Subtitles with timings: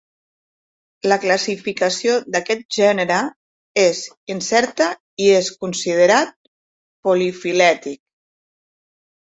[1.11, 3.19] La classificació d'aquest gènere
[3.83, 4.01] és
[4.37, 4.89] incerta
[5.27, 6.35] i és considerat
[7.09, 8.03] polifilètic.